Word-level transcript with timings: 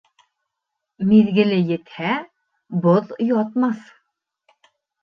Миҙгеле 1.11 1.59
етһә, 1.73 2.17
боҙ 2.87 3.17
ятмаҫ. 3.37 3.97